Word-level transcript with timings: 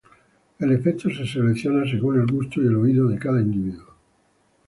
El 0.57 0.71
efecto 0.71 1.11
se 1.11 1.27
selecciona 1.27 1.85
según 1.87 2.19
el 2.19 2.25
gusto 2.25 2.59
y 2.59 2.65
el 2.65 2.75
oído 2.75 3.07
de 3.07 3.19
cada 3.19 3.39
individuo. 3.39 3.93